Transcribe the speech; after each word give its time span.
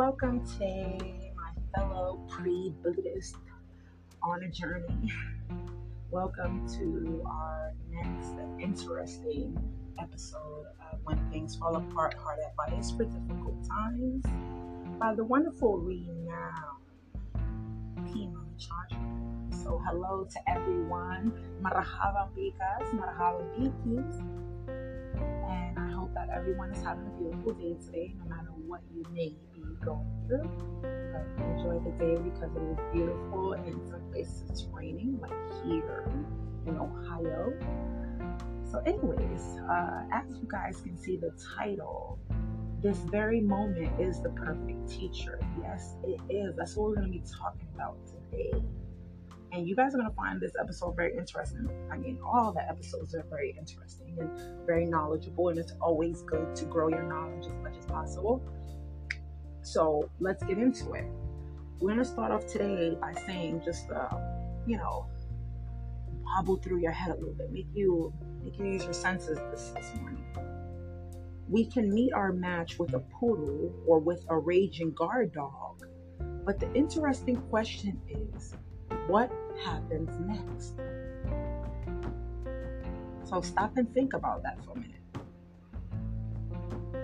Welcome 0.00 0.40
to 0.58 0.64
my 1.36 1.52
fellow 1.74 2.24
pre 2.26 2.72
Buddhist 2.82 3.36
on 4.22 4.42
a 4.42 4.48
journey. 4.48 5.12
Welcome 6.10 6.66
to 6.78 7.22
our 7.26 7.74
next 7.90 8.32
interesting 8.58 9.58
episode 10.00 10.64
of 10.90 11.00
When 11.04 11.18
Things 11.30 11.54
Fall 11.54 11.76
Apart 11.76 12.14
Hard 12.14 12.38
Advice 12.48 12.92
for 12.92 13.04
Difficult 13.04 13.62
Times 13.68 14.24
by 14.98 15.14
the 15.14 15.22
wonderful 15.22 15.76
renowned 15.76 16.80
Pema 18.06 18.42
Chodron. 18.56 19.52
So, 19.62 19.82
hello 19.86 20.26
to 20.30 20.50
everyone. 20.50 21.30
Marhaba 21.62 22.30
bikas, 22.34 22.88
marhaba 22.94 23.44
bikis. 23.54 24.18
And 25.46 25.76
hope 26.10 26.26
that 26.26 26.34
everyone 26.34 26.72
is 26.72 26.82
having 26.82 27.06
a 27.06 27.10
beautiful 27.10 27.52
day 27.54 27.76
today, 27.84 28.14
no 28.18 28.24
matter 28.28 28.50
what 28.66 28.80
you 28.94 29.02
may 29.12 29.34
be 29.54 29.62
going 29.84 30.06
through. 30.26 30.50
But 30.82 31.44
enjoy 31.44 31.78
the 31.84 31.90
day 31.98 32.16
because 32.22 32.50
it 32.56 32.62
is 32.62 32.78
beautiful. 32.92 33.52
In 33.52 33.86
some 33.88 34.02
places, 34.10 34.44
it's 34.48 34.66
raining, 34.72 35.18
like 35.20 35.32
here 35.64 36.10
in 36.66 36.76
Ohio. 36.76 37.52
So, 38.70 38.80
anyways, 38.86 39.58
uh, 39.68 40.02
as 40.12 40.28
you 40.30 40.46
guys 40.46 40.80
can 40.80 40.96
see, 40.96 41.16
the 41.16 41.32
title, 41.56 42.18
this 42.82 42.98
very 42.98 43.40
moment 43.40 44.00
is 44.00 44.22
the 44.22 44.30
perfect 44.30 44.88
teacher. 44.88 45.40
Yes, 45.60 45.96
it 46.04 46.20
is. 46.32 46.56
That's 46.56 46.76
what 46.76 46.90
we're 46.90 46.96
going 46.96 47.12
to 47.12 47.18
be 47.18 47.24
talking 47.38 47.66
about 47.74 47.96
today. 48.06 48.52
And 49.52 49.66
you 49.66 49.74
guys 49.74 49.94
are 49.94 49.98
going 49.98 50.08
to 50.08 50.14
find 50.14 50.40
this 50.40 50.52
episode 50.60 50.94
very 50.94 51.16
interesting. 51.16 51.68
I 51.90 51.96
mean, 51.96 52.20
all 52.24 52.52
the 52.52 52.62
episodes 52.68 53.14
are 53.14 53.24
very 53.28 53.54
interesting 53.58 54.16
and 54.20 54.30
very 54.66 54.86
knowledgeable, 54.86 55.48
and 55.48 55.58
it's 55.58 55.72
always 55.80 56.22
good 56.22 56.54
to 56.56 56.64
grow 56.66 56.88
your 56.88 57.02
knowledge 57.02 57.46
as 57.46 57.62
much 57.62 57.76
as 57.76 57.84
possible. 57.86 58.42
So 59.62 60.08
let's 60.20 60.42
get 60.44 60.58
into 60.58 60.92
it. 60.92 61.04
We're 61.80 61.88
going 61.88 61.98
to 61.98 62.04
start 62.04 62.30
off 62.30 62.46
today 62.46 62.96
by 63.00 63.12
saying 63.26 63.62
just, 63.64 63.90
uh, 63.90 64.16
you 64.66 64.76
know, 64.76 65.06
hobble 66.26 66.56
through 66.56 66.80
your 66.80 66.92
head 66.92 67.10
a 67.10 67.18
little 67.18 67.34
bit, 67.34 67.50
make 67.52 67.66
you 67.74 68.12
make 68.42 68.58
you 68.58 68.66
use 68.66 68.84
your 68.84 68.92
senses 68.92 69.38
this, 69.50 69.72
this 69.74 69.96
morning. 70.00 70.24
We 71.48 71.64
can 71.64 71.92
meet 71.92 72.12
our 72.12 72.32
match 72.32 72.78
with 72.78 72.94
a 72.94 73.00
poodle 73.00 73.74
or 73.86 73.98
with 73.98 74.24
a 74.28 74.38
raging 74.38 74.92
guard 74.92 75.32
dog, 75.32 75.82
but 76.44 76.60
the 76.60 76.72
interesting 76.74 77.36
question 77.50 78.00
is, 78.08 78.54
what 79.10 79.32
happens 79.64 80.08
next? 80.20 80.76
So 83.24 83.40
stop 83.40 83.76
and 83.76 83.92
think 83.92 84.14
about 84.14 84.44
that 84.44 84.64
for 84.64 84.70
a 84.70 84.76
minute. 84.76 84.96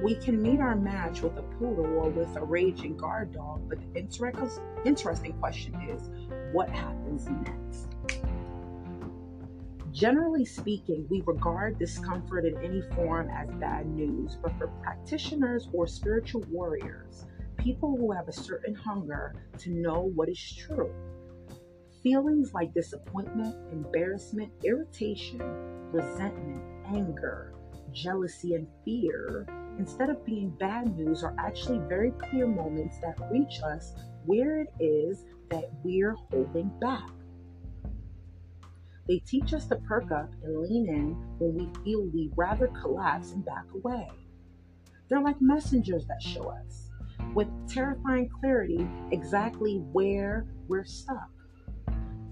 We 0.05 0.15
can 0.15 0.41
meet 0.41 0.61
our 0.61 0.77
match 0.77 1.23
with 1.23 1.37
a 1.37 1.43
poodle 1.43 1.85
or 1.85 2.11
with 2.11 2.37
a 2.37 2.45
raging 2.45 2.97
guard 2.97 3.33
dog, 3.33 3.69
but 3.69 3.79
the 3.81 3.99
interesting 4.85 5.33
question 5.41 5.75
is, 5.91 6.09
what 6.53 6.71
happens 6.71 7.27
next? 7.27 7.89
Generally 9.91 10.45
speaking, 10.45 11.09
we 11.11 11.23
regard 11.27 11.77
discomfort 11.77 12.45
in 12.45 12.57
any 12.59 12.83
form 12.95 13.29
as 13.31 13.51
bad 13.53 13.87
news, 13.87 14.37
but 14.41 14.57
for 14.59 14.69
practitioners 14.81 15.69
or 15.73 15.89
spiritual 15.89 16.45
warriors, 16.51 17.25
people 17.57 17.97
who 17.97 18.13
have 18.13 18.29
a 18.29 18.33
certain 18.33 18.77
hunger 18.77 19.35
to 19.59 19.71
know 19.71 20.13
what 20.15 20.29
is 20.29 20.53
true, 20.55 20.95
feelings 22.07 22.55
like 22.55 22.73
disappointment, 22.73 23.53
embarrassment, 23.73 24.53
irritation, 24.63 25.41
resentment, 25.91 26.63
anger, 26.87 27.53
jealousy, 27.91 28.55
and 28.55 28.69
fear, 28.85 29.45
instead 29.77 30.09
of 30.09 30.25
being 30.25 30.51
bad 30.51 30.97
news, 30.97 31.25
are 31.25 31.35
actually 31.37 31.81
very 31.89 32.13
clear 32.13 32.47
moments 32.47 32.97
that 33.01 33.19
reach 33.33 33.61
us 33.65 33.93
where 34.25 34.61
it 34.61 34.69
is 34.79 35.25
that 35.51 35.69
we're 35.83 36.15
holding 36.31 36.71
back. 36.81 37.11
They 39.09 39.19
teach 39.19 39.53
us 39.53 39.67
to 39.67 39.75
perk 39.75 40.13
up 40.13 40.31
and 40.45 40.61
lean 40.61 40.89
in 40.89 41.17
when 41.41 41.55
we 41.57 41.85
feel 41.85 42.05
we 42.05 42.31
rather 42.37 42.69
collapse 42.69 43.33
and 43.33 43.45
back 43.45 43.65
away. 43.75 44.09
They're 45.09 45.21
like 45.21 45.41
messengers 45.41 46.07
that 46.07 46.23
show 46.23 46.51
us, 46.51 46.89
with 47.35 47.49
terrifying 47.69 48.29
clarity, 48.29 48.87
exactly 49.11 49.79
where 49.91 50.47
we're 50.69 50.85
stuck. 50.85 51.31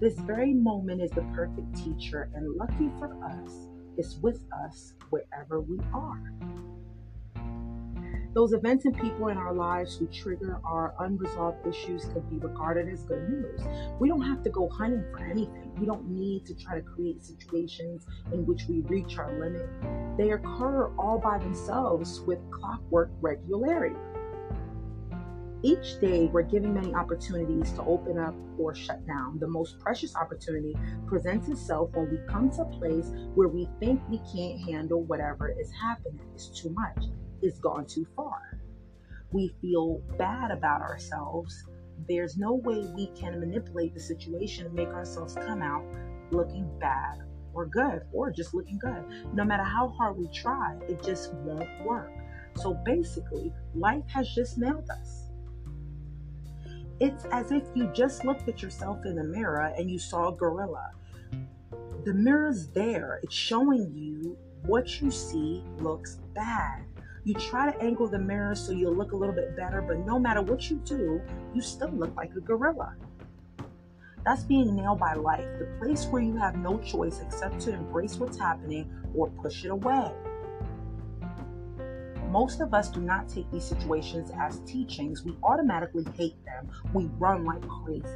This 0.01 0.19
very 0.19 0.53
moment 0.53 1.01
is 1.01 1.11
the 1.11 1.21
perfect 1.33 1.73
teacher, 1.73 2.29
and 2.35 2.55
lucky 2.57 2.91
for 2.99 3.15
us, 3.23 3.69
it's 3.97 4.17
with 4.17 4.41
us 4.65 4.93
wherever 5.09 5.61
we 5.61 5.79
are. 5.93 6.33
Those 8.33 8.51
events 8.51 8.83
and 8.83 8.93
people 8.99 9.29
in 9.29 9.37
our 9.37 9.53
lives 9.53 9.95
who 9.95 10.07
trigger 10.07 10.59
our 10.65 10.93
unresolved 10.99 11.65
issues 11.65 12.03
could 12.11 12.29
be 12.29 12.35
regarded 12.45 12.89
as 12.91 13.03
good 13.03 13.29
news. 13.29 13.61
We 13.97 14.09
don't 14.09 14.23
have 14.23 14.43
to 14.43 14.49
go 14.49 14.67
hunting 14.67 15.05
for 15.13 15.19
anything. 15.19 15.71
We 15.79 15.85
don't 15.85 16.09
need 16.09 16.45
to 16.47 16.53
try 16.53 16.75
to 16.75 16.81
create 16.81 17.23
situations 17.23 18.05
in 18.33 18.45
which 18.45 18.65
we 18.67 18.81
reach 18.81 19.17
our 19.17 19.31
limit. 19.39 19.69
They 20.17 20.31
occur 20.31 20.93
all 20.97 21.19
by 21.19 21.37
themselves 21.37 22.19
with 22.27 22.39
clockwork 22.51 23.11
regularity. 23.21 23.95
Each 25.65 25.99
day, 25.99 26.27
we're 26.27 26.43
giving 26.43 26.75
many 26.75 26.93
opportunities 26.93 27.71
to 27.71 27.83
open 27.85 28.19
up 28.19 28.35
or 28.59 28.75
shut 28.75 29.03
down. 29.07 29.39
The 29.39 29.47
most 29.47 29.79
precious 29.79 30.15
opportunity 30.15 30.75
presents 31.07 31.49
itself 31.49 31.89
when 31.95 32.11
we 32.11 32.19
come 32.29 32.51
to 32.51 32.61
a 32.61 32.65
place 32.77 33.11
where 33.33 33.47
we 33.47 33.67
think 33.79 33.99
we 34.07 34.19
can't 34.31 34.61
handle 34.69 35.01
whatever 35.05 35.49
is 35.59 35.71
happening. 35.71 36.21
It's 36.35 36.49
too 36.49 36.69
much 36.69 37.05
it's 37.41 37.59
gone 37.59 37.85
too 37.85 38.05
far. 38.15 38.59
We 39.31 39.55
feel 39.61 40.01
bad 40.17 40.51
about 40.51 40.81
ourselves. 40.81 41.63
There's 42.07 42.37
no 42.37 42.53
way 42.53 42.85
we 42.95 43.07
can 43.19 43.39
manipulate 43.39 43.93
the 43.93 43.99
situation 43.99 44.65
and 44.65 44.75
make 44.75 44.89
ourselves 44.89 45.35
come 45.35 45.61
out 45.61 45.83
looking 46.31 46.69
bad 46.79 47.19
or 47.53 47.65
good 47.65 48.01
or 48.11 48.31
just 48.31 48.53
looking 48.53 48.79
good. 48.79 49.03
No 49.33 49.43
matter 49.43 49.63
how 49.63 49.89
hard 49.89 50.17
we 50.17 50.27
try, 50.29 50.77
it 50.87 51.03
just 51.03 51.33
won't 51.33 51.69
work. 51.85 52.11
So 52.55 52.73
basically, 52.85 53.53
life 53.73 54.03
has 54.07 54.29
just 54.29 54.57
nailed 54.57 54.89
us. 54.89 55.24
It's 56.99 57.25
as 57.25 57.51
if 57.51 57.63
you 57.73 57.91
just 57.93 58.23
looked 58.23 58.47
at 58.47 58.61
yourself 58.61 59.05
in 59.05 59.15
the 59.15 59.23
mirror 59.23 59.73
and 59.77 59.91
you 59.91 59.99
saw 59.99 60.29
a 60.29 60.35
gorilla. 60.35 60.91
The 62.05 62.13
mirror's 62.13 62.67
there, 62.67 63.19
it's 63.23 63.35
showing 63.35 63.91
you 63.93 64.37
what 64.65 65.01
you 65.01 65.11
see 65.11 65.63
looks 65.79 66.19
bad. 66.33 66.83
You 67.25 67.33
try 67.33 67.71
to 67.71 67.81
angle 67.81 68.07
the 68.07 68.19
mirror 68.19 68.55
so 68.55 68.71
you'll 68.71 68.95
look 68.95 69.11
a 69.11 69.15
little 69.15 69.35
bit 69.35 69.57
better, 69.57 69.81
but 69.81 70.05
no 70.05 70.19
matter 70.19 70.41
what 70.41 70.69
you 70.69 70.77
do, 70.85 71.21
you 71.53 71.61
still 71.61 71.89
look 71.89 72.15
like 72.15 72.31
a 72.35 72.39
gorilla. 72.39 72.95
That's 74.23 74.43
being 74.43 74.75
nailed 74.75 74.99
by 74.99 75.15
life, 75.15 75.47
the 75.59 75.65
place 75.79 76.05
where 76.05 76.21
you 76.21 76.35
have 76.37 76.55
no 76.55 76.79
choice 76.79 77.19
except 77.19 77.59
to 77.61 77.73
embrace 77.73 78.15
what's 78.15 78.39
happening 78.39 78.89
or 79.13 79.29
push 79.29 79.65
it 79.65 79.71
away. 79.71 80.11
Most 82.35 82.59
of 82.59 82.73
us 82.73 82.89
do 82.89 82.99
not 82.99 83.29
take 83.29 83.49
these 83.49 83.63
situations 83.63 84.29
as 84.37 84.59
teachings. 84.65 85.23
We 85.23 85.37
automatically 85.41 86.05
hate 86.17 86.35
them. 86.43 86.69
We 86.93 87.05
run 87.17 87.45
like 87.45 87.65
crazy. 87.65 88.09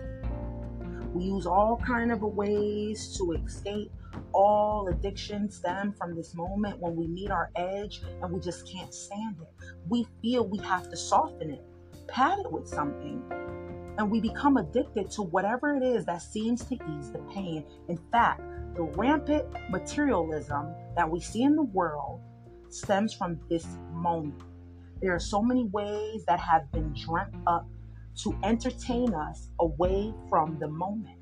We 1.13 1.24
use 1.24 1.46
all 1.46 1.78
kind 1.78 2.12
of 2.12 2.22
ways 2.22 3.18
to 3.18 3.31
escape 3.31 3.94
all 4.34 4.90
addictions 4.90 5.56
stem 5.56 5.94
from 5.97 6.18
this 6.18 6.35
moment 6.35 6.81
when 6.81 6.97
we 6.97 7.07
meet 7.07 7.31
our 7.31 7.50
edge 7.56 8.02
and 8.22 8.34
we 8.34 8.41
just 8.41 8.69
can't 8.69 8.94
stand 8.94 9.38
it. 9.40 9.53
We 9.88 10.06
feel 10.22 10.46
we 10.46 10.57
have 10.66 10.90
to 10.90 10.97
soften 10.97 11.51
it, 11.51 11.63
pad 12.09 12.40
it 12.40 12.51
with 12.51 12.68
something, 12.68 13.24
and 13.97 14.12
we 14.12 14.19
become 14.19 14.57
addicted 14.57 15.12
to 15.12 15.22
whatever 15.22 15.74
it 15.78 15.81
is 15.81 16.03
that 16.07 16.22
seems 16.22 16.66
to 16.66 16.75
ease 16.75 17.09
the 17.09 17.19
pain. 17.34 17.63
In 17.88 17.97
fact, 18.12 18.41
the 18.75 18.84
rampant 18.84 19.46
materialism 19.69 20.75
that 20.97 21.09
we 21.09 21.22
see 21.22 21.44
in 21.44 21.56
the 21.56 21.63
world 21.63 22.19
stems 22.69 23.13
from 23.13 23.40
this 23.50 23.66
moment. 24.00 24.42
There 25.01 25.13
are 25.13 25.19
so 25.19 25.42
many 25.42 25.66
ways 25.66 26.25
that 26.25 26.40
have 26.40 26.72
been 26.72 26.94
dreamt 26.94 27.36
up 27.48 27.68
to 28.24 28.38
entertain 28.44 29.13
us 29.13 29.50
away 29.60 30.13
from 30.30 30.57
the 30.60 30.68
moment. 30.68 31.18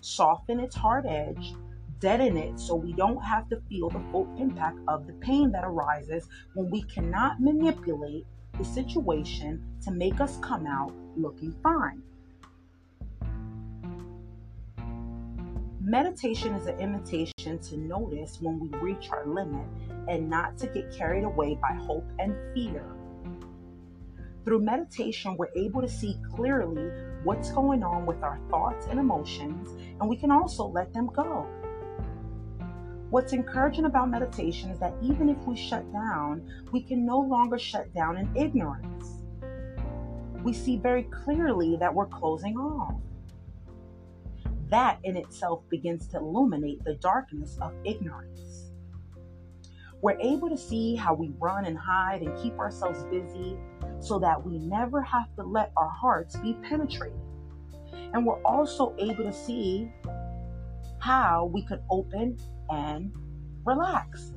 Soften 0.00 0.60
its 0.60 0.76
hard 0.76 1.06
edge 1.06 1.54
deaden 2.00 2.36
it 2.36 2.58
so 2.58 2.74
we 2.74 2.92
don't 2.92 3.22
have 3.22 3.48
to 3.48 3.60
feel 3.68 3.88
the 3.88 4.00
full 4.10 4.28
impact 4.38 4.78
of 4.86 5.06
the 5.06 5.12
pain 5.14 5.50
that 5.52 5.64
arises 5.64 6.28
when 6.54 6.70
we 6.70 6.82
cannot 6.82 7.40
manipulate 7.40 8.24
the 8.56 8.64
situation 8.64 9.62
to 9.82 9.90
make 9.90 10.20
us 10.20 10.38
come 10.38 10.66
out 10.66 10.92
looking 11.16 11.54
fine. 11.62 12.02
Meditation 15.88 16.52
is 16.52 16.66
an 16.66 16.78
invitation 16.80 17.58
to 17.60 17.78
notice 17.78 18.42
when 18.42 18.60
we 18.60 18.68
reach 18.78 19.08
our 19.10 19.24
limit 19.24 19.66
and 20.06 20.28
not 20.28 20.58
to 20.58 20.66
get 20.66 20.94
carried 20.94 21.24
away 21.24 21.58
by 21.62 21.74
hope 21.82 22.06
and 22.18 22.36
fear. 22.52 22.84
Through 24.44 24.60
meditation, 24.60 25.34
we're 25.38 25.48
able 25.56 25.80
to 25.80 25.88
see 25.88 26.20
clearly 26.30 26.90
what's 27.24 27.50
going 27.52 27.82
on 27.82 28.04
with 28.04 28.22
our 28.22 28.38
thoughts 28.50 28.84
and 28.90 29.00
emotions, 29.00 29.70
and 29.98 30.10
we 30.10 30.16
can 30.18 30.30
also 30.30 30.66
let 30.66 30.92
them 30.92 31.06
go. 31.06 31.46
What's 33.08 33.32
encouraging 33.32 33.86
about 33.86 34.10
meditation 34.10 34.68
is 34.68 34.78
that 34.80 34.92
even 35.02 35.30
if 35.30 35.38
we 35.46 35.56
shut 35.56 35.90
down, 35.90 36.46
we 36.70 36.82
can 36.82 37.06
no 37.06 37.18
longer 37.18 37.58
shut 37.58 37.94
down 37.94 38.18
in 38.18 38.36
ignorance. 38.36 39.22
we 40.44 40.52
see 40.52 40.76
very 40.76 41.04
clearly 41.04 41.76
that 41.76 41.94
we're 41.94 42.04
closing 42.04 42.58
off. 42.58 43.00
That 44.70 44.98
in 45.02 45.16
itself 45.16 45.62
begins 45.70 46.06
to 46.08 46.18
illuminate 46.18 46.84
the 46.84 46.94
darkness 46.94 47.58
of 47.60 47.72
ignorance. 47.84 48.70
We're 50.00 50.20
able 50.20 50.48
to 50.48 50.56
see 50.56 50.94
how 50.94 51.14
we 51.14 51.32
run 51.38 51.64
and 51.64 51.76
hide 51.76 52.22
and 52.22 52.36
keep 52.40 52.58
ourselves 52.58 53.02
busy 53.04 53.56
so 53.98 54.18
that 54.20 54.44
we 54.44 54.58
never 54.58 55.02
have 55.02 55.34
to 55.36 55.42
let 55.42 55.72
our 55.76 55.88
hearts 55.88 56.36
be 56.36 56.54
penetrated. 56.68 57.18
And 58.12 58.24
we're 58.24 58.42
also 58.42 58.94
able 58.98 59.24
to 59.24 59.32
see 59.32 59.90
how 60.98 61.50
we 61.52 61.62
could 61.62 61.82
open 61.90 62.38
and 62.70 63.12
relax. 63.64 64.32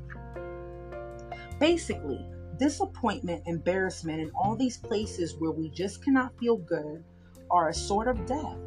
Basically, 1.59 2.25
disappointment, 2.57 3.43
embarrassment, 3.45 4.21
and 4.21 4.31
all 4.33 4.55
these 4.55 4.77
places 4.77 5.35
where 5.37 5.51
we 5.51 5.69
just 5.69 6.03
cannot 6.03 6.31
feel 6.39 6.57
good 6.57 7.03
are 7.49 7.69
a 7.69 7.73
sort 7.73 8.07
of 8.07 8.25
death. 8.25 8.57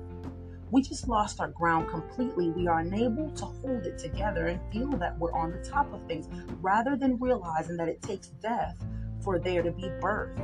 We 0.75 0.83
just 0.83 1.07
lost 1.07 1.39
our 1.39 1.53
ground 1.53 1.87
completely. 1.87 2.51
We 2.51 2.67
are 2.67 2.81
unable 2.81 3.31
to 3.31 3.45
hold 3.45 3.87
it 3.87 3.97
together 3.97 4.49
and 4.49 4.61
feel 4.73 4.91
that 4.99 5.17
we're 5.21 5.33
on 5.33 5.53
the 5.53 5.59
top 5.59 5.95
of 5.95 6.05
things 6.09 6.27
rather 6.61 6.97
than 6.97 7.17
realizing 7.21 7.77
that 7.77 7.87
it 7.87 8.03
takes 8.03 8.31
death 8.43 8.75
for 9.23 9.39
there 9.39 9.63
to 9.63 9.71
be 9.71 9.89
birth. 10.01 10.37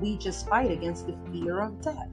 We 0.00 0.16
just 0.16 0.48
fight 0.48 0.70
against 0.70 1.06
the 1.06 1.14
fear 1.30 1.60
of 1.60 1.78
death. 1.82 2.08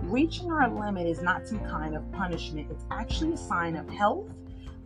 Reaching 0.00 0.50
our 0.50 0.70
limit 0.70 1.06
is 1.06 1.20
not 1.20 1.46
some 1.46 1.60
kind 1.60 1.94
of 1.94 2.10
punishment, 2.12 2.70
it's 2.70 2.86
actually 2.90 3.34
a 3.34 3.36
sign 3.36 3.76
of 3.76 3.90
health 3.90 4.30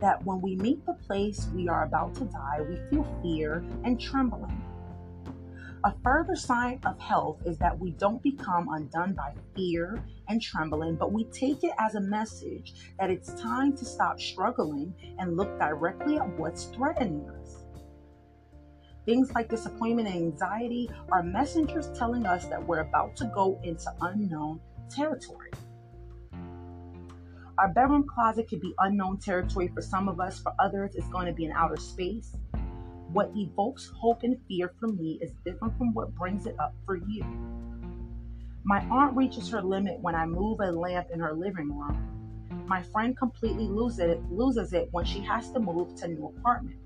that 0.01 0.21
when 0.25 0.41
we 0.41 0.57
meet 0.57 0.85
the 0.85 0.95
place 0.95 1.47
we 1.55 1.69
are 1.69 1.85
about 1.85 2.13
to 2.15 2.25
die, 2.25 2.59
we 2.67 2.75
feel 2.89 3.07
fear 3.23 3.63
and 3.85 4.01
trembling. 4.01 4.61
A 5.85 5.93
further 6.01 6.37
sign 6.37 6.79
of 6.85 6.97
health 6.97 7.41
is 7.45 7.57
that 7.57 7.77
we 7.77 7.91
don't 7.91 8.23
become 8.23 8.69
undone 8.69 9.11
by 9.11 9.33
fear 9.53 10.01
and 10.29 10.41
trembling, 10.41 10.95
but 10.95 11.11
we 11.11 11.25
take 11.25 11.61
it 11.61 11.73
as 11.77 11.95
a 11.95 11.99
message 11.99 12.73
that 12.97 13.09
it's 13.09 13.33
time 13.33 13.75
to 13.75 13.83
stop 13.83 14.17
struggling 14.17 14.93
and 15.19 15.35
look 15.35 15.59
directly 15.59 16.17
at 16.17 16.39
what's 16.39 16.65
threatening 16.67 17.29
us. 17.31 17.65
Things 19.05 19.33
like 19.35 19.49
disappointment 19.49 20.07
and 20.07 20.15
anxiety 20.15 20.89
are 21.11 21.21
messengers 21.21 21.89
telling 21.97 22.25
us 22.25 22.45
that 22.45 22.65
we're 22.65 22.79
about 22.79 23.17
to 23.17 23.25
go 23.35 23.59
into 23.63 23.93
unknown 23.99 24.61
territory. 24.89 25.51
Our 27.57 27.67
bedroom 27.73 28.05
closet 28.07 28.47
could 28.49 28.61
be 28.61 28.73
unknown 28.79 29.19
territory 29.19 29.67
for 29.67 29.81
some 29.81 30.07
of 30.07 30.21
us, 30.21 30.39
for 30.39 30.53
others, 30.59 30.95
it's 30.95 31.09
going 31.09 31.25
to 31.25 31.33
be 31.33 31.43
an 31.43 31.51
outer 31.51 31.75
space. 31.75 32.37
What 33.13 33.31
evokes 33.35 33.91
hope 33.95 34.23
and 34.23 34.35
fear 34.47 34.73
for 34.79 34.87
me 34.87 35.19
is 35.21 35.33
different 35.45 35.77
from 35.77 35.93
what 35.93 36.15
brings 36.15 36.47
it 36.47 36.55
up 36.59 36.73
for 36.83 36.95
you. 36.95 37.23
My 38.63 38.79
aunt 38.89 39.15
reaches 39.15 39.47
her 39.51 39.61
limit 39.61 39.99
when 39.99 40.15
I 40.15 40.25
move 40.25 40.59
a 40.61 40.71
lamp 40.71 41.09
in 41.13 41.19
her 41.19 41.33
living 41.33 41.77
room. 41.77 42.65
My 42.67 42.81
friend 42.81 43.15
completely 43.15 43.65
loses 43.65 43.99
it, 43.99 44.31
loses 44.31 44.73
it 44.73 44.89
when 44.93 45.05
she 45.05 45.19
has 45.19 45.51
to 45.51 45.59
move 45.59 45.93
to 45.97 46.05
a 46.05 46.07
new 46.07 46.33
apartment. 46.39 46.77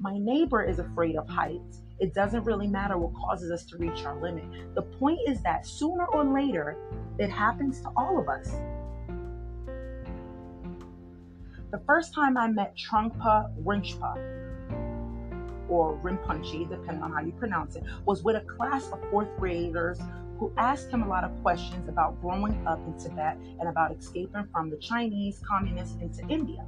My 0.00 0.16
neighbor 0.16 0.62
is 0.62 0.78
afraid 0.78 1.16
of 1.16 1.28
heights. 1.28 1.82
It 1.98 2.14
doesn't 2.14 2.44
really 2.44 2.66
matter 2.66 2.96
what 2.96 3.12
causes 3.12 3.50
us 3.50 3.66
to 3.66 3.76
reach 3.76 4.06
our 4.06 4.18
limit. 4.22 4.44
The 4.74 4.82
point 4.82 5.18
is 5.26 5.42
that 5.42 5.66
sooner 5.66 6.06
or 6.06 6.24
later, 6.24 6.78
it 7.18 7.28
happens 7.28 7.82
to 7.82 7.90
all 7.94 8.18
of 8.18 8.26
us. 8.30 8.50
The 11.70 11.82
first 11.86 12.14
time 12.14 12.38
I 12.38 12.48
met 12.48 12.74
Trungpa 12.74 13.52
Rinpoche, 13.62 14.47
or 15.68 15.96
Rinpoche, 15.98 16.68
depending 16.68 17.02
on 17.02 17.12
how 17.12 17.20
you 17.20 17.32
pronounce 17.32 17.76
it, 17.76 17.84
was 18.04 18.22
with 18.22 18.36
a 18.36 18.40
class 18.40 18.90
of 18.90 19.00
fourth 19.10 19.28
graders 19.38 19.98
who 20.38 20.52
asked 20.56 20.90
him 20.90 21.02
a 21.02 21.08
lot 21.08 21.24
of 21.24 21.42
questions 21.42 21.88
about 21.88 22.20
growing 22.20 22.66
up 22.66 22.78
in 22.86 22.98
Tibet 22.98 23.36
and 23.60 23.68
about 23.68 23.92
escaping 23.92 24.46
from 24.52 24.70
the 24.70 24.76
Chinese 24.76 25.42
communists 25.46 25.96
into 26.00 26.26
India. 26.28 26.64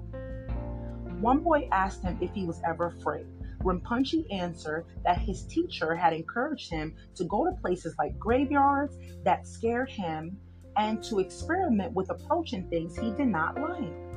One 1.21 1.41
boy 1.41 1.69
asked 1.71 2.03
him 2.03 2.19
if 2.21 2.33
he 2.33 2.47
was 2.47 2.61
ever 2.67 2.87
afraid. 2.87 3.27
Rinpoche 3.63 4.25
answered 4.33 4.87
that 5.05 5.19
his 5.19 5.45
teacher 5.45 5.95
had 5.95 6.15
encouraged 6.15 6.71
him 6.71 6.95
to 7.15 7.25
go 7.25 7.45
to 7.45 7.53
places 7.61 7.95
like 7.99 8.19
graveyards 8.19 8.97
that 9.25 9.47
scared 9.47 9.91
him 9.91 10.39
and 10.77 11.03
to 11.05 11.19
experiment 11.19 11.93
with 11.93 12.11
approaching 12.11 12.69
things 12.71 12.97
he 12.97 13.11
did 13.11 13.29
not 13.29 13.61
like. 13.61 14.10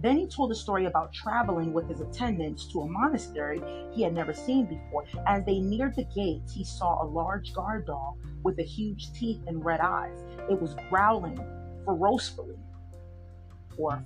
Then 0.00 0.16
he 0.16 0.28
told 0.28 0.52
a 0.52 0.54
story 0.54 0.86
about 0.86 1.12
traveling 1.12 1.72
with 1.72 1.88
his 1.88 2.00
attendants 2.00 2.70
to 2.72 2.82
a 2.82 2.88
monastery 2.88 3.60
he 3.92 4.02
had 4.02 4.14
never 4.14 4.32
seen 4.32 4.66
before. 4.66 5.04
As 5.26 5.44
they 5.44 5.58
neared 5.58 5.96
the 5.96 6.04
gates, 6.04 6.52
he 6.52 6.64
saw 6.64 7.02
a 7.02 7.06
large 7.06 7.52
guard 7.52 7.86
dog 7.86 8.16
with 8.44 8.58
a 8.60 8.64
huge 8.64 9.12
teeth 9.12 9.40
and 9.46 9.64
red 9.64 9.80
eyes. 9.80 10.24
It 10.48 10.60
was 10.60 10.76
growling 10.88 11.38
ferociously 11.84 12.56
or 13.76 14.02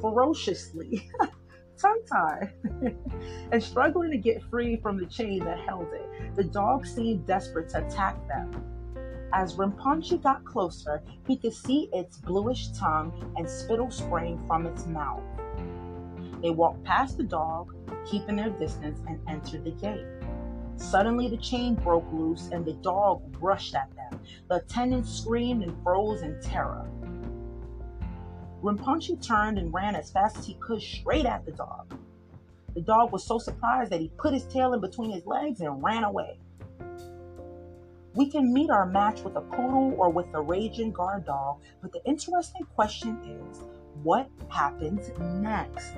ferociously, 0.00 1.10
tongue 1.78 2.02
tied, 2.10 2.52
and 3.52 3.62
struggling 3.62 4.12
to 4.12 4.18
get 4.18 4.42
free 4.44 4.76
from 4.76 4.98
the 4.98 5.06
chain 5.06 5.44
that 5.44 5.58
held 5.60 5.88
it. 5.92 6.36
The 6.36 6.44
dog 6.44 6.86
seemed 6.86 7.26
desperate 7.26 7.68
to 7.70 7.84
attack 7.84 8.16
them. 8.28 8.75
As 9.38 9.56
Rinpoche 9.56 10.22
got 10.22 10.46
closer, 10.46 11.02
he 11.26 11.36
could 11.36 11.52
see 11.52 11.90
its 11.92 12.16
bluish 12.16 12.68
tongue 12.68 13.12
and 13.36 13.46
spittle 13.46 13.90
spraying 13.90 14.42
from 14.46 14.64
its 14.64 14.86
mouth. 14.86 15.22
They 16.40 16.48
walked 16.48 16.84
past 16.84 17.18
the 17.18 17.24
dog, 17.24 17.74
keeping 18.06 18.36
their 18.36 18.48
distance, 18.48 18.98
and 19.06 19.20
entered 19.28 19.64
the 19.64 19.72
gate. 19.72 20.06
Suddenly, 20.76 21.28
the 21.28 21.36
chain 21.36 21.74
broke 21.74 22.10
loose 22.10 22.48
and 22.50 22.64
the 22.64 22.72
dog 22.80 23.36
rushed 23.38 23.74
at 23.74 23.94
them. 23.94 24.18
The 24.48 24.54
attendants 24.54 25.12
screamed 25.12 25.64
and 25.64 25.82
froze 25.82 26.22
in 26.22 26.40
terror. 26.40 26.90
Rinpoche 28.62 29.22
turned 29.22 29.58
and 29.58 29.70
ran 29.70 29.96
as 29.96 30.10
fast 30.10 30.38
as 30.38 30.46
he 30.46 30.54
could 30.54 30.80
straight 30.80 31.26
at 31.26 31.44
the 31.44 31.52
dog. 31.52 31.94
The 32.74 32.80
dog 32.80 33.12
was 33.12 33.24
so 33.24 33.36
surprised 33.36 33.92
that 33.92 34.00
he 34.00 34.10
put 34.16 34.32
his 34.32 34.46
tail 34.46 34.72
in 34.72 34.80
between 34.80 35.10
his 35.10 35.26
legs 35.26 35.60
and 35.60 35.82
ran 35.82 36.04
away. 36.04 36.38
We 38.16 38.30
can 38.30 38.50
meet 38.50 38.70
our 38.70 38.86
match 38.86 39.20
with 39.20 39.36
a 39.36 39.42
poodle 39.42 39.94
or 39.98 40.08
with 40.08 40.24
a 40.32 40.40
raging 40.40 40.90
guard 40.90 41.26
dog, 41.26 41.60
but 41.82 41.92
the 41.92 42.02
interesting 42.06 42.64
question 42.74 43.20
is 43.22 43.60
what 44.02 44.30
happens 44.48 45.10
next? 45.20 45.92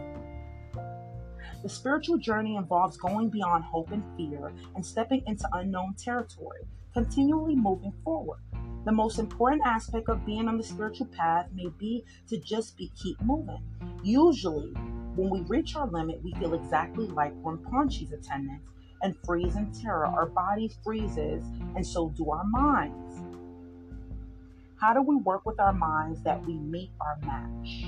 The 1.63 1.69
spiritual 1.69 2.19
journey 2.19 2.57
involves 2.57 2.97
going 2.97 3.29
beyond 3.29 3.63
hope 3.63 3.93
and 3.93 4.03
fear 4.17 4.53
and 4.75 4.85
stepping 4.85 5.23
into 5.29 5.49
unknown 5.53 5.95
territory, 5.95 6.67
continually 6.93 7.55
moving 7.55 7.93
forward. 8.03 8.41
The 8.85 8.91
most 8.91 9.21
important 9.21 9.63
aspect 9.65 10.09
of 10.09 10.27
being 10.27 10.49
on 10.49 10.57
the 10.57 10.65
spiritual 10.65 11.07
path 11.07 11.47
may 11.55 11.69
be 11.79 12.05
to 12.31 12.41
just 12.41 12.77
be 12.77 12.91
keep 13.01 13.21
moving. 13.21 13.63
Usually, 14.03 14.73
when 15.15 15.31
we 15.31 15.43
reach 15.43 15.77
our 15.77 15.87
limit, 15.87 16.21
we 16.25 16.33
feel 16.35 16.55
exactly 16.55 17.07
like 17.07 17.33
Rinpoche's 17.45 18.11
attendants 18.11 18.69
and 19.03 19.15
freeze 19.25 19.57
in 19.57 19.73
terror. 19.73 20.07
Our 20.07 20.27
body 20.27 20.71
freezes, 20.85 21.45
and 21.77 21.87
so 21.87 22.11
do 22.11 22.31
our 22.31 22.45
minds. 22.45 23.21
How 24.81 24.93
do 24.95 25.03
we 25.03 25.17
work 25.17 25.45
with 25.45 25.59
our 25.59 25.73
minds 25.73 26.23
that 26.23 26.45
we 26.47 26.55
meet 26.55 26.91
our 27.01 27.19
match? 27.27 27.85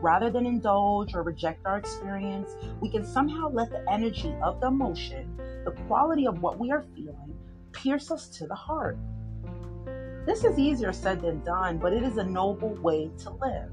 Rather 0.00 0.30
than 0.30 0.46
indulge 0.46 1.14
or 1.14 1.22
reject 1.22 1.66
our 1.66 1.76
experience, 1.76 2.50
we 2.80 2.88
can 2.88 3.04
somehow 3.04 3.50
let 3.50 3.70
the 3.70 3.84
energy 3.90 4.34
of 4.42 4.60
the 4.60 4.68
emotion, 4.68 5.36
the 5.64 5.72
quality 5.88 6.26
of 6.26 6.40
what 6.40 6.58
we 6.58 6.70
are 6.70 6.84
feeling, 6.94 7.36
pierce 7.72 8.10
us 8.10 8.28
to 8.28 8.46
the 8.46 8.54
heart. 8.54 8.96
This 10.24 10.44
is 10.44 10.58
easier 10.58 10.92
said 10.92 11.20
than 11.20 11.42
done, 11.44 11.78
but 11.78 11.92
it 11.92 12.02
is 12.02 12.16
a 12.16 12.24
noble 12.24 12.74
way 12.76 13.10
to 13.18 13.30
live. 13.30 13.70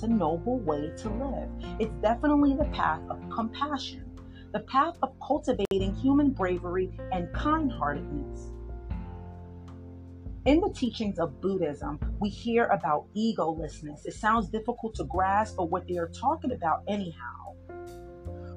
It's 0.00 0.06
a 0.06 0.08
noble 0.14 0.58
way 0.60 0.90
to 0.96 1.10
live. 1.10 1.50
It's 1.78 1.92
definitely 2.00 2.56
the 2.56 2.64
path 2.72 3.02
of 3.10 3.18
compassion, 3.28 4.10
the 4.50 4.60
path 4.60 4.96
of 5.02 5.12
cultivating 5.20 5.94
human 5.94 6.30
bravery 6.30 6.98
and 7.12 7.30
kind 7.34 7.70
heartedness. 7.70 8.46
In 10.46 10.60
the 10.60 10.72
teachings 10.74 11.18
of 11.18 11.38
Buddhism, 11.42 12.00
we 12.18 12.30
hear 12.30 12.64
about 12.68 13.08
egolessness. 13.14 14.06
It 14.06 14.14
sounds 14.14 14.48
difficult 14.48 14.94
to 14.94 15.04
grasp, 15.04 15.56
but 15.58 15.68
what 15.68 15.86
they 15.86 15.98
are 15.98 16.08
talking 16.08 16.52
about, 16.52 16.82
anyhow. 16.88 17.52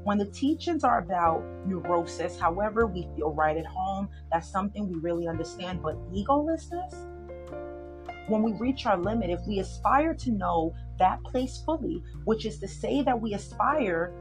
When 0.05 0.19
the 0.19 0.27
teachings 0.27 0.85
are 0.85 0.99
about 0.99 1.43
neurosis, 1.65 2.39
however, 2.39 2.87
we 2.87 3.09
feel 3.17 3.33
right 3.33 3.57
at 3.57 3.65
home, 3.65 4.07
that's 4.31 4.49
something 4.49 4.87
we 4.87 4.97
really 5.01 5.27
understand. 5.27 5.81
But 5.83 5.97
egolessness, 6.09 7.12
when 8.27 8.41
we 8.41 8.53
reach 8.53 8.85
our 8.85 8.97
limit, 8.97 9.29
if 9.29 9.41
we 9.47 9.59
aspire 9.59 10.13
to 10.15 10.31
know 10.31 10.73
that 10.99 11.23
place 11.23 11.61
fully, 11.65 12.03
which 12.25 12.45
is 12.45 12.59
to 12.59 12.67
say 12.67 13.01
that 13.01 13.19
we 13.19 13.33
aspire 13.33 14.13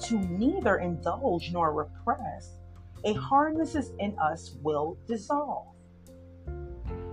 to 0.00 0.18
neither 0.18 0.76
indulge 0.76 1.50
nor 1.52 1.72
repress, 1.72 2.58
a 3.04 3.12
hardness 3.14 3.90
in 3.98 4.16
us 4.18 4.56
will 4.62 4.96
dissolve 5.06 5.68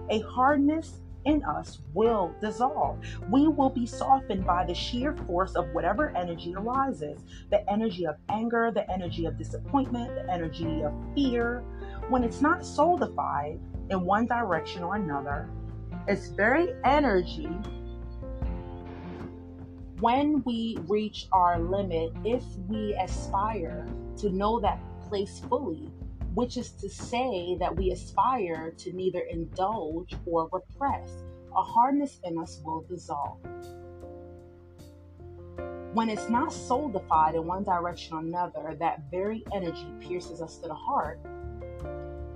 a 0.09 0.19
hardness 0.21 1.01
in 1.25 1.43
us 1.43 1.79
will 1.93 2.33
dissolve. 2.39 2.99
We 3.31 3.47
will 3.47 3.71
be 3.71 3.87
softened 3.87 4.45
by 4.45 4.65
the 4.65 4.75
sheer 4.75 5.15
force 5.25 5.55
of 5.55 5.67
whatever 5.73 6.15
energy 6.15 6.53
arises 6.55 7.19
the 7.49 7.67
energy 7.69 8.05
of 8.05 8.15
anger, 8.29 8.71
the 8.71 8.89
energy 8.91 9.25
of 9.25 9.37
disappointment, 9.37 10.13
the 10.13 10.31
energy 10.31 10.83
of 10.83 10.93
fear. 11.15 11.63
when 12.09 12.23
it's 12.23 12.39
not 12.39 12.63
solidified 12.63 13.59
in 13.89 14.01
one 14.01 14.27
direction 14.27 14.83
or 14.83 14.95
another, 14.95 15.49
it's 16.07 16.27
very 16.29 16.73
energy. 16.83 17.49
When 19.99 20.43
we 20.43 20.77
reach 20.87 21.27
our 21.31 21.59
limit, 21.59 22.11
if 22.23 22.43
we 22.67 22.93
aspire 22.95 23.87
to 24.17 24.29
know 24.29 24.59
that 24.59 24.79
place 25.07 25.41
fully, 25.49 25.91
which 26.35 26.57
is 26.57 26.71
to 26.71 26.89
say 26.89 27.55
that 27.59 27.75
we 27.75 27.91
aspire 27.91 28.71
to 28.77 28.93
neither 28.93 29.21
indulge 29.21 30.13
or 30.25 30.49
repress, 30.51 31.09
a 31.55 31.63
hardness 31.63 32.19
in 32.23 32.37
us 32.37 32.61
will 32.63 32.85
dissolve. 32.89 33.39
When 35.93 36.09
it's 36.09 36.29
not 36.29 36.51
solidified 36.51 37.35
in 37.35 37.47
one 37.47 37.63
direction 37.63 38.17
or 38.17 38.19
another, 38.19 38.75
that 38.79 39.03
very 39.09 39.45
energy 39.53 39.87
pierces 40.01 40.41
us 40.41 40.57
to 40.57 40.67
the 40.67 40.75
heart 40.75 41.19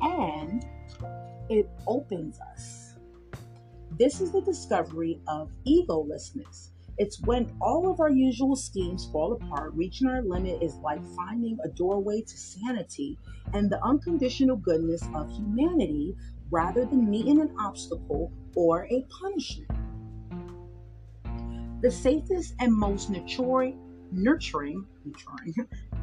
and 0.01 0.65
it 1.49 1.69
opens 1.85 2.39
us. 2.39 2.88
This 3.99 4.21
is 4.21 4.31
the 4.31 4.39
discovery 4.39 5.19
of 5.27 5.51
egolessness. 5.67 6.69
It's 6.97 7.21
when 7.23 7.51
all 7.59 7.91
of 7.91 7.99
our 7.99 8.09
usual 8.09 8.55
schemes 8.55 9.09
fall 9.11 9.33
apart, 9.33 9.73
reaching 9.73 10.07
our 10.07 10.21
limit 10.21 10.63
is 10.63 10.75
like 10.75 11.01
finding 11.17 11.57
a 11.65 11.67
doorway 11.67 12.21
to 12.21 12.37
sanity 12.37 13.17
and 13.53 13.69
the 13.69 13.83
unconditional 13.83 14.55
goodness 14.55 15.01
of 15.13 15.29
humanity 15.29 16.15
rather 16.49 16.85
than 16.85 17.09
meeting 17.09 17.41
an 17.41 17.53
obstacle 17.59 18.31
or 18.55 18.85
a 18.85 19.05
punishment. 19.21 19.69
The 21.81 21.91
safest 21.91 22.55
and 22.61 22.73
most 22.73 23.09
nurturing, 23.09 23.77
nurturing, 24.13 24.85
nurturing, 25.03 25.55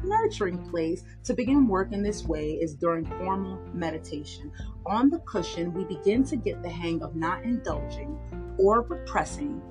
nurturing 0.03 0.69
place 0.69 1.03
to 1.23 1.33
begin 1.33 1.67
work 1.67 1.91
in 1.91 2.03
this 2.03 2.23
way 2.23 2.53
is 2.53 2.73
during 2.75 3.05
formal 3.05 3.59
meditation. 3.73 4.51
On 4.85 5.09
the 5.09 5.19
cushion, 5.19 5.73
we 5.73 5.83
begin 5.85 6.23
to 6.25 6.35
get 6.35 6.61
the 6.61 6.69
hang 6.69 7.01
of 7.01 7.15
not 7.15 7.43
indulging 7.43 8.17
or 8.57 8.81
repressing 8.81 9.61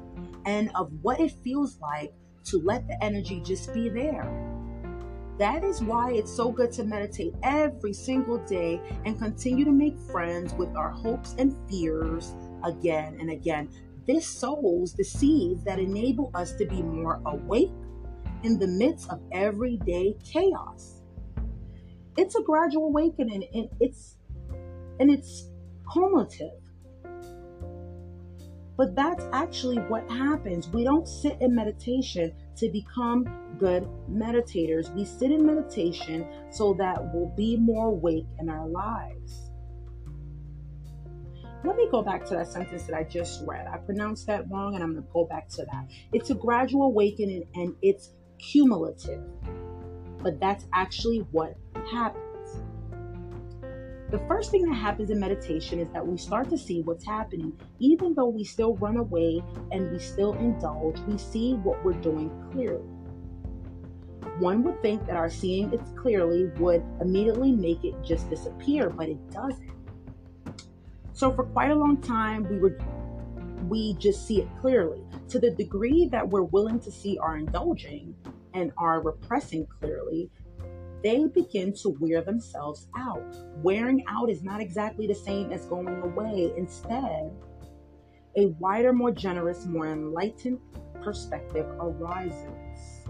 and 0.45 0.71
of 0.75 0.91
what 1.03 1.21
it 1.21 1.33
feels 1.43 1.79
like 1.81 2.13
to 2.45 2.59
let 2.59 2.87
the 2.87 3.03
energy 3.05 3.41
just 3.45 3.73
be 3.75 3.89
there. 3.89 4.31
That 5.39 5.65
is 5.65 5.83
why 5.83 6.13
it's 6.13 6.35
so 6.35 6.51
good 6.51 6.73
to 6.73 6.85
meditate 6.85 7.35
every 7.43 7.93
single 7.93 8.39
day 8.47 8.81
and 9.05 9.19
continue 9.19 9.65
to 9.67 9.71
make 9.71 9.99
friends 10.11 10.55
with 10.55 10.75
our 10.75 10.91
hopes 10.91 11.35
and 11.39 11.55
fears 11.69 12.35
again 12.65 13.19
and 13.21 13.31
again. 13.31 13.69
This 14.07 14.27
sows 14.27 14.95
the 14.95 15.05
seeds 15.05 15.65
that 15.65 15.79
enable 15.79 16.31
us 16.35 16.53
to 16.53 16.65
be 16.65 16.81
more 16.81 17.21
awake 17.27 17.73
in 18.47 18.61
the 18.61 18.67
midst 18.69 19.11
of 19.11 19.21
everyday 19.33 20.15
chaos. 20.25 21.03
It's 22.17 22.37
a 22.37 22.43
gradual 22.43 22.87
awakening 22.87 23.45
and 23.53 23.69
it's 23.81 24.17
and 25.01 25.11
it's 25.11 25.51
cumulative. 25.93 26.53
But 28.77 28.95
that's 28.95 29.25
actually 29.33 29.79
what 29.79 30.09
happens. 30.09 30.69
We 30.69 30.85
don't 30.85 31.09
sit 31.09 31.39
in 31.41 31.55
meditation 31.55 32.33
to 32.57 32.69
become 32.69 33.27
good 33.59 33.89
meditators. 34.09 34.95
We 34.95 35.05
sit 35.05 35.33
in 35.33 35.45
meditation 35.45 36.27
so 36.51 36.75
that 36.75 37.13
we'll 37.13 37.35
be 37.37 37.57
more 37.57 37.89
awake 37.89 38.27
in 38.39 38.49
our 38.49 38.69
lives. 38.69 39.51
Let 41.65 41.77
me 41.77 41.89
go 41.91 42.03
back 42.03 42.25
to 42.27 42.35
that 42.35 42.47
sentence 42.47 42.85
that 42.85 42.95
I 42.95 43.03
just 43.03 43.43
read. 43.45 43.67
I 43.67 43.79
pronounced 43.79 44.27
that 44.29 44.49
wrong 44.51 44.75
and 44.75 44.85
I'm 44.85 44.93
going 44.93 45.03
to 45.03 45.13
go 45.13 45.25
back 45.25 45.49
to 45.49 45.65
that. 45.65 45.89
It's 46.13 46.31
a 46.31 46.35
gradual 46.35 46.85
awakening 46.85 47.45
and 47.55 47.75
it's 47.83 48.11
cumulative. 48.39 49.23
But 50.23 50.41
that's 50.41 50.67
actually 50.73 51.19
what 51.31 51.57
happens. 51.91 52.23
The 54.11 54.19
first 54.29 54.53
thing 54.53 54.63
that 54.69 54.75
happens 54.75 55.11
in 55.11 55.19
meditation 55.19 55.81
is 55.81 55.89
that 55.91 56.07
we 56.07 56.17
start 56.17 56.49
to 56.51 56.59
see 56.59 56.81
what's 56.83 57.05
happening. 57.05 57.53
Even 57.81 58.15
though 58.15 58.29
we 58.29 58.45
still 58.45 58.77
run 58.77 58.99
away 58.99 59.43
and 59.73 59.91
we 59.91 59.99
still 59.99 60.35
indulge, 60.35 61.01
we 61.01 61.19
see 61.19 61.55
what 61.55 61.85
we're 61.85 61.93
doing 61.95 62.31
clearly. 62.53 62.85
One 64.39 64.63
would 64.63 64.81
think 64.81 65.07
that 65.07 65.17
our 65.17 65.31
seeing 65.31 65.73
it 65.73 65.81
clearly 65.97 66.47
would 66.61 66.85
immediately 67.01 67.51
make 67.51 67.85
it 67.85 67.95
just 68.05 68.31
disappear, 68.31 68.91
but 68.91 69.09
it 69.09 69.31
doesn't. 69.31 69.73
So 71.13 71.33
for 71.33 71.45
quite 71.45 71.71
a 71.71 71.75
long 71.75 71.97
time, 72.01 72.47
we 72.49 72.59
were 72.59 72.79
we 73.69 73.95
just 73.95 74.27
see 74.27 74.41
it 74.41 74.49
clearly. 74.61 75.03
To 75.29 75.39
the 75.39 75.51
degree 75.51 76.09
that 76.13 76.29
we're 76.29 76.43
willing 76.43 76.81
to 76.81 76.91
see 76.91 77.19
our 77.19 77.37
indulging 77.37 78.15
and 78.55 78.73
our 78.79 79.01
repressing 79.01 79.67
clearly, 79.67 80.31
they 81.03 81.27
begin 81.27 81.73
to 81.83 81.91
wear 82.01 82.23
themselves 82.23 82.89
out. 82.97 83.37
Wearing 83.63 84.05
out 84.09 84.31
is 84.31 84.43
not 84.43 84.61
exactly 84.61 85.07
the 85.07 85.15
same 85.15 85.53
as 85.53 85.67
going 85.67 86.01
away. 86.03 86.53
Instead, 86.57 87.31
a 88.37 88.47
wider, 88.59 88.93
more 88.93 89.13
generous, 89.13 89.67
more 89.67 89.87
enlightened 89.87 90.59
perspective 91.03 91.67
arises. 91.81 93.07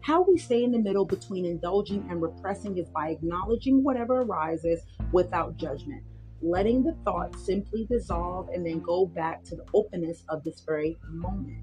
How 0.00 0.22
we 0.22 0.38
stay 0.38 0.62
in 0.62 0.70
the 0.70 0.78
middle 0.78 1.04
between 1.04 1.44
indulging 1.44 2.06
and 2.10 2.22
repressing 2.22 2.78
is 2.78 2.88
by 2.90 3.08
acknowledging 3.08 3.82
whatever 3.82 4.22
arises 4.22 4.82
without 5.12 5.56
judgment 5.56 6.04
letting 6.42 6.82
the 6.82 6.94
thoughts 7.04 7.44
simply 7.44 7.86
dissolve 7.86 8.48
and 8.52 8.64
then 8.64 8.80
go 8.80 9.06
back 9.06 9.42
to 9.44 9.56
the 9.56 9.64
openness 9.74 10.22
of 10.28 10.44
this 10.44 10.60
very 10.66 10.96
moment. 11.08 11.58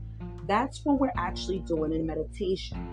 That's 0.47 0.83
what 0.83 0.99
we're 0.99 1.13
actually 1.17 1.59
doing 1.59 1.93
in 1.93 2.05
meditation. 2.05 2.87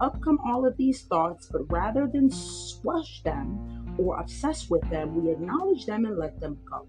Up 0.00 0.20
come 0.22 0.38
all 0.46 0.66
of 0.66 0.76
these 0.76 1.02
thoughts, 1.02 1.48
but 1.50 1.70
rather 1.70 2.06
than 2.06 2.30
squash 2.30 3.22
them 3.22 3.96
or 3.98 4.18
obsess 4.18 4.70
with 4.70 4.88
them, 4.90 5.14
we 5.14 5.30
acknowledge 5.30 5.86
them 5.86 6.04
and 6.06 6.16
let 6.18 6.40
them 6.40 6.58
go. 6.70 6.86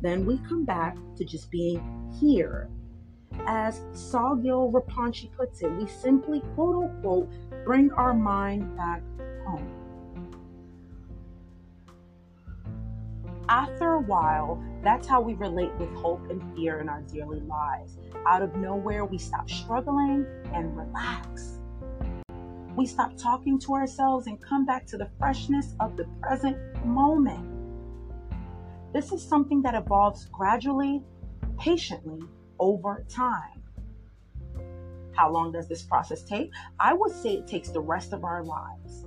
Then 0.00 0.26
we 0.26 0.38
come 0.38 0.64
back 0.64 0.96
to 1.16 1.24
just 1.24 1.50
being 1.50 1.80
here. 2.20 2.68
As 3.46 3.80
Sogyal 3.92 4.72
Rinpoche 4.72 5.30
puts 5.36 5.62
it, 5.62 5.70
we 5.72 5.86
simply, 5.86 6.40
quote 6.54 6.84
unquote, 6.84 7.28
bring 7.64 7.90
our 7.92 8.14
mind 8.14 8.76
back 8.76 9.02
home. 9.46 9.75
After 13.48 13.94
a 13.94 14.00
while, 14.00 14.60
that's 14.82 15.06
how 15.06 15.20
we 15.20 15.34
relate 15.34 15.72
with 15.78 15.88
hope 15.94 16.30
and 16.30 16.42
fear 16.56 16.80
in 16.80 16.88
our 16.88 17.02
daily 17.02 17.40
lives. 17.40 17.96
Out 18.26 18.42
of 18.42 18.56
nowhere, 18.56 19.04
we 19.04 19.18
stop 19.18 19.48
struggling 19.48 20.26
and 20.52 20.76
relax. 20.76 21.60
We 22.74 22.86
stop 22.86 23.16
talking 23.16 23.60
to 23.60 23.74
ourselves 23.74 24.26
and 24.26 24.42
come 24.42 24.66
back 24.66 24.84
to 24.88 24.98
the 24.98 25.08
freshness 25.18 25.74
of 25.78 25.96
the 25.96 26.06
present 26.20 26.58
moment. 26.84 27.48
This 28.92 29.12
is 29.12 29.22
something 29.22 29.62
that 29.62 29.74
evolves 29.74 30.26
gradually, 30.26 31.02
patiently, 31.56 32.26
over 32.58 33.04
time. 33.08 33.62
How 35.12 35.30
long 35.30 35.52
does 35.52 35.68
this 35.68 35.82
process 35.82 36.22
take? 36.24 36.50
I 36.80 36.94
would 36.94 37.12
say 37.12 37.34
it 37.34 37.46
takes 37.46 37.68
the 37.70 37.80
rest 37.80 38.12
of 38.12 38.24
our 38.24 38.42
lives. 38.42 39.06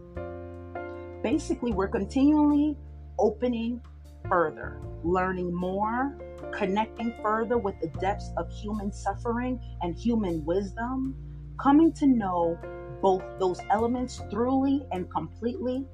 Basically, 1.24 1.74
we're 1.74 1.89
continually 1.89 2.77
opening 3.19 3.81
further, 4.27 4.81
learning 5.03 5.53
more, 5.53 6.17
connecting 6.51 7.13
further 7.21 7.57
with 7.57 7.79
the 7.81 7.88
depths 7.99 8.31
of 8.38 8.51
human 8.51 8.91
suffering 8.91 9.59
and 9.81 9.97
human 9.97 10.43
wisdom, 10.45 11.15
coming 11.59 11.91
to 11.93 12.07
know 12.07 12.57
both 13.01 13.23
those 13.39 13.59
elements 13.69 14.21
thoroughly 14.31 14.85
and 14.91 15.09
completely, 15.11 15.85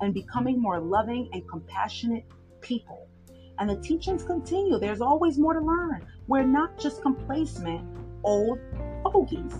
and 0.00 0.14
becoming 0.14 0.60
more 0.60 0.80
loving 0.80 1.28
and 1.32 1.48
compassionate 1.48 2.24
people. 2.60 3.08
And 3.58 3.70
the 3.70 3.76
teachings 3.76 4.24
continue. 4.24 4.78
There's 4.78 5.00
always 5.00 5.38
more 5.38 5.54
to 5.54 5.60
learn. 5.60 6.06
We're 6.26 6.42
not 6.42 6.78
just 6.78 7.02
complacent 7.02 7.86
old 8.24 8.58
fogies 9.02 9.52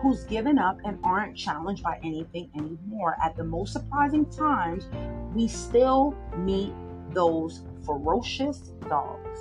who's 0.00 0.24
given 0.24 0.58
up 0.58 0.78
and 0.84 0.98
aren't 1.02 1.36
challenged 1.36 1.82
by 1.82 1.98
anything 2.02 2.50
anymore. 2.54 3.16
At 3.22 3.36
the 3.36 3.44
most 3.44 3.72
surprising 3.72 4.26
times, 4.30 4.88
we 5.34 5.48
still 5.48 6.14
meet 6.36 6.72
those 7.12 7.62
ferocious 7.90 8.58
dogs. 8.88 9.40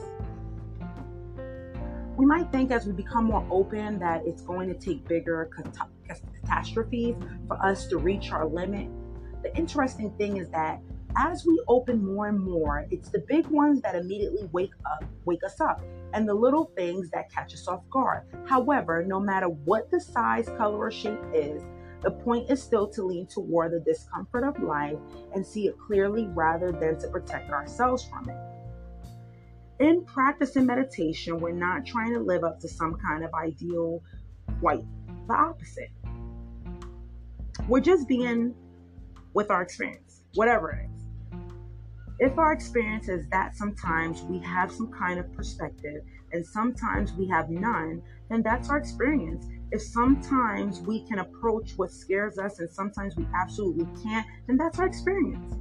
We 2.17 2.25
might 2.25 2.51
think 2.51 2.71
as 2.71 2.87
we 2.87 2.93
become 2.93 3.25
more 3.25 3.45
open 3.51 3.99
that 3.99 4.25
it's 4.25 4.41
going 4.41 4.67
to 4.69 4.73
take 4.73 5.07
bigger 5.07 5.51
catastrophes 6.43 7.15
for 7.47 7.63
us 7.63 7.85
to 7.87 7.97
reach 7.97 8.31
our 8.31 8.47
limit. 8.47 8.89
The 9.43 9.55
interesting 9.55 10.11
thing 10.17 10.37
is 10.37 10.49
that 10.49 10.81
as 11.15 11.45
we 11.45 11.61
open 11.67 12.03
more 12.03 12.27
and 12.27 12.39
more, 12.39 12.87
it's 12.89 13.09
the 13.09 13.19
big 13.19 13.45
ones 13.47 13.81
that 13.81 13.95
immediately 13.95 14.49
wake 14.51 14.73
up, 14.85 15.05
wake 15.25 15.43
us 15.43 15.61
up, 15.61 15.81
and 16.13 16.27
the 16.27 16.33
little 16.33 16.71
things 16.75 17.09
that 17.11 17.31
catch 17.31 17.53
us 17.53 17.67
off 17.67 17.87
guard. 17.91 18.23
However, 18.47 19.05
no 19.05 19.19
matter 19.19 19.47
what 19.47 19.91
the 19.91 20.01
size, 20.01 20.49
color, 20.57 20.77
or 20.77 20.91
shape 20.91 21.19
is, 21.33 21.61
the 22.01 22.11
point 22.11 22.49
is 22.49 22.61
still 22.61 22.87
to 22.87 23.03
lean 23.03 23.27
toward 23.27 23.73
the 23.73 23.79
discomfort 23.79 24.43
of 24.43 24.61
life 24.63 24.97
and 25.33 25.45
see 25.45 25.67
it 25.67 25.75
clearly 25.77 26.27
rather 26.27 26.71
than 26.71 26.97
to 26.99 27.07
protect 27.09 27.49
ourselves 27.51 28.05
from 28.05 28.29
it. 28.29 28.37
In 29.83 30.03
practicing 30.05 30.65
meditation, 30.65 31.39
we're 31.39 31.51
not 31.51 31.85
trying 31.85 32.13
to 32.13 32.19
live 32.19 32.43
up 32.43 32.59
to 32.61 32.67
some 32.67 32.95
kind 32.95 33.23
of 33.23 33.33
ideal, 33.33 34.01
quite 34.59 34.83
the 35.27 35.33
opposite. 35.33 35.91
We're 37.67 37.81
just 37.81 38.07
being 38.07 38.55
with 39.33 39.51
our 39.51 39.61
experience, 39.61 40.23
whatever 40.35 40.71
it 40.71 40.85
is. 40.85 41.05
If 42.19 42.37
our 42.37 42.51
experience 42.51 43.07
is 43.07 43.25
that 43.29 43.55
sometimes 43.55 44.23
we 44.23 44.39
have 44.39 44.71
some 44.71 44.91
kind 44.91 45.19
of 45.19 45.31
perspective 45.33 46.01
and 46.31 46.45
sometimes 46.45 47.13
we 47.13 47.27
have 47.27 47.49
none, 47.49 48.01
then 48.29 48.41
that's 48.41 48.69
our 48.69 48.77
experience. 48.77 49.45
If 49.71 49.81
sometimes 49.81 50.79
we 50.81 51.01
can 51.07 51.19
approach 51.19 51.73
what 51.77 51.91
scares 51.91 52.37
us 52.37 52.59
and 52.59 52.69
sometimes 52.69 53.15
we 53.15 53.25
absolutely 53.35 53.87
can't, 54.03 54.25
then 54.47 54.57
that's 54.57 54.79
our 54.79 54.85
experience. 54.85 55.55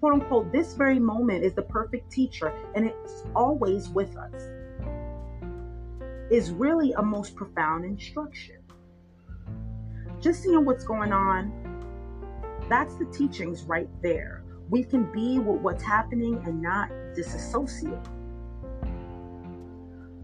Quote 0.00 0.14
unquote, 0.14 0.52
this 0.52 0.74
very 0.74 0.98
moment 0.98 1.44
is 1.44 1.54
the 1.54 1.62
perfect 1.62 2.10
teacher 2.10 2.52
and 2.74 2.86
it's 2.86 3.24
always 3.34 3.88
with 3.88 4.16
us. 4.16 4.48
Is 6.30 6.50
really 6.50 6.92
a 6.92 7.02
most 7.02 7.36
profound 7.36 7.84
instruction. 7.84 8.56
Just 10.20 10.42
seeing 10.42 10.64
what's 10.64 10.84
going 10.84 11.12
on, 11.12 11.52
that's 12.68 12.94
the 12.94 13.04
teachings 13.06 13.64
right 13.64 13.88
there 14.02 14.42
we 14.72 14.82
can 14.82 15.04
be 15.12 15.38
with 15.38 15.60
what's 15.60 15.82
happening 15.82 16.42
and 16.46 16.62
not 16.62 16.88
disassociate. 17.14 18.08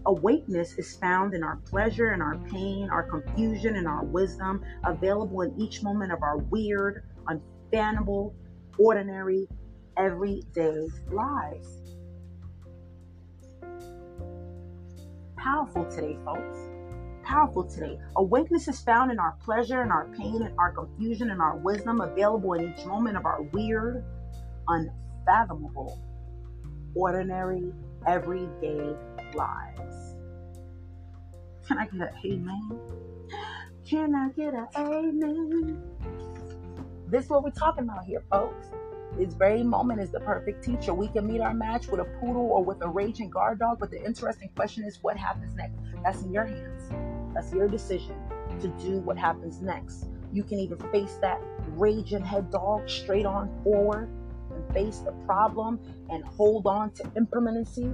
Awakeness 0.09 0.73
is 0.79 0.97
found 0.97 1.35
in 1.35 1.43
our 1.43 1.57
pleasure 1.69 2.09
and 2.09 2.23
our 2.23 2.39
pain, 2.51 2.89
our 2.89 3.03
confusion 3.03 3.75
and 3.75 3.87
our 3.87 4.03
wisdom, 4.03 4.65
available 4.83 5.41
in 5.41 5.53
each 5.61 5.83
moment 5.83 6.11
of 6.11 6.23
our 6.23 6.37
weird, 6.37 7.03
unfathomable, 7.27 8.33
ordinary, 8.79 9.47
everyday 9.97 10.87
lives. 11.11 11.95
Powerful 15.37 15.85
today, 15.85 16.17
folks. 16.25 16.57
Powerful 17.23 17.65
today. 17.65 17.99
Awakeness 18.15 18.67
is 18.67 18.81
found 18.81 19.11
in 19.11 19.19
our 19.19 19.37
pleasure 19.45 19.83
and 19.83 19.91
our 19.91 20.07
pain 20.17 20.41
and 20.41 20.57
our 20.57 20.71
confusion 20.71 21.29
and 21.29 21.39
our 21.39 21.57
wisdom, 21.57 22.01
available 22.01 22.53
in 22.53 22.73
each 22.73 22.83
moment 22.87 23.15
of 23.15 23.27
our 23.27 23.43
weird, 23.53 24.03
unfathomable, 24.67 26.01
ordinary, 26.95 27.71
everyday 28.07 28.95
lives. 29.35 29.98
Can 31.69 31.77
I 31.77 31.85
get 31.85 32.01
an 32.01 32.09
amen? 32.25 32.79
Can 33.87 34.15
I 34.15 34.29
get 34.29 34.55
an 34.55 34.67
amen? 34.75 35.83
This 37.07 37.25
is 37.25 37.29
what 37.29 37.43
we're 37.43 37.51
talking 37.51 37.83
about 37.83 38.05
here, 38.05 38.23
folks. 38.31 38.71
This 39.15 39.35
very 39.35 39.61
moment 39.61 40.01
is 40.01 40.09
the 40.09 40.19
perfect 40.19 40.63
teacher. 40.63 40.95
We 40.95 41.09
can 41.09 41.27
meet 41.27 41.41
our 41.41 41.53
match 41.53 41.87
with 41.87 41.99
a 41.99 42.05
poodle 42.19 42.49
or 42.51 42.63
with 42.63 42.81
a 42.81 42.87
raging 42.87 43.29
guard 43.29 43.59
dog, 43.59 43.77
but 43.79 43.91
the 43.91 44.03
interesting 44.03 44.49
question 44.55 44.83
is 44.83 44.97
what 45.03 45.15
happens 45.15 45.53
next? 45.53 45.77
That's 46.03 46.23
in 46.23 46.33
your 46.33 46.45
hands. 46.45 46.89
That's 47.35 47.53
your 47.53 47.67
decision 47.67 48.15
to 48.61 48.67
do 48.83 49.01
what 49.01 49.19
happens 49.19 49.61
next. 49.61 50.07
You 50.33 50.43
can 50.43 50.57
either 50.57 50.77
face 50.91 51.19
that 51.21 51.39
raging 51.77 52.25
head 52.25 52.49
dog 52.49 52.89
straight 52.89 53.27
on 53.27 53.47
forward 53.63 54.09
and 54.55 54.73
face 54.73 55.01
the 55.05 55.11
problem 55.27 55.79
and 56.09 56.23
hold 56.23 56.65
on 56.65 56.93
to 56.93 57.03
impermanency 57.15 57.91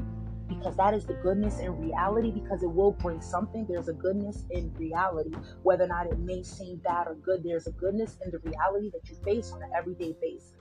because 0.47 0.75
that 0.77 0.93
is 0.93 1.05
the 1.05 1.13
goodness 1.15 1.59
in 1.59 1.77
reality 1.77 2.31
because 2.31 2.63
it 2.63 2.71
will 2.71 2.91
bring 2.91 3.21
something. 3.21 3.65
There's 3.67 3.87
a 3.87 3.93
goodness 3.93 4.45
in 4.51 4.73
reality. 4.75 5.31
Whether 5.63 5.85
or 5.85 5.87
not 5.87 6.07
it 6.07 6.19
may 6.19 6.43
seem 6.43 6.77
bad 6.77 7.07
or 7.07 7.15
good 7.15 7.43
there's 7.43 7.67
a 7.67 7.71
goodness 7.71 8.17
in 8.23 8.31
the 8.31 8.39
reality 8.39 8.91
that 8.91 9.09
you 9.09 9.15
face 9.23 9.51
on 9.51 9.63
an 9.63 9.71
everyday 9.77 10.15
basis. 10.21 10.51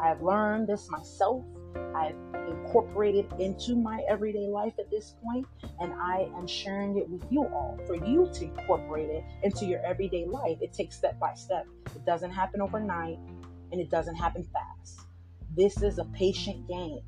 I 0.00 0.08
have 0.08 0.22
learned 0.22 0.68
this 0.68 0.88
myself. 0.90 1.44
I've 1.94 2.14
incorporated 2.48 3.26
into 3.38 3.74
my 3.76 4.02
everyday 4.08 4.46
life 4.46 4.72
at 4.78 4.90
this 4.90 5.14
point 5.22 5.46
and 5.80 5.92
i 5.92 6.28
am 6.36 6.46
sharing 6.46 6.96
it 6.96 7.08
with 7.08 7.22
you 7.30 7.42
all 7.42 7.78
for 7.86 7.94
you 7.94 8.28
to 8.32 8.44
incorporate 8.44 9.10
it 9.10 9.24
into 9.42 9.66
your 9.66 9.84
everyday 9.84 10.24
life. 10.26 10.58
It 10.60 10.72
takes 10.72 10.96
step 10.96 11.18
by 11.18 11.34
step. 11.34 11.66
It 11.94 12.04
doesn't 12.04 12.30
happen 12.30 12.60
overnight 12.60 13.18
and 13.72 13.80
it 13.80 13.90
doesn't 13.90 14.14
happen 14.14 14.46
fast. 14.52 15.00
This 15.56 15.82
is 15.82 15.98
a 15.98 16.04
patient 16.06 16.66
game. 16.68 17.00